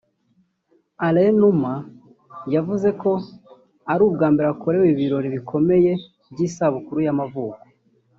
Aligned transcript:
Alain 1.05 1.35
Numa 1.41 1.73
yavuze 2.55 2.89
ko 3.01 3.11
ari 3.91 4.01
ubwa 4.07 4.27
mbere 4.33 4.47
akorewe 4.53 4.85
ibirori 4.93 5.27
bikomeye 5.35 5.91
by’isabukuru 6.31 6.99
ye 7.01 7.05
y’amavuko 7.07 7.59